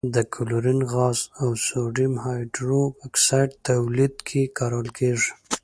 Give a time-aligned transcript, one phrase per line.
[0.15, 5.31] د کلورین غاز او سوډیم هایدرو اکسایډ تولید کې کارول کیږي.